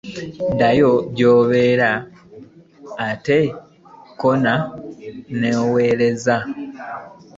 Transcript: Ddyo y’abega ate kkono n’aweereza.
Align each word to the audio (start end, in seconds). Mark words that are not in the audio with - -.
Ddyo 0.63 0.91
y’abega 1.19 1.91
ate 3.07 3.39
kkono 4.09 4.55
n’aweereza. 5.39 6.35